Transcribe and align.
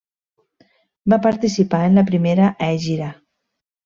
Va 1.13 1.19
participar 1.25 1.81
en 1.89 1.99
la 2.01 2.05
primera 2.07 2.47
hègira. 2.69 3.11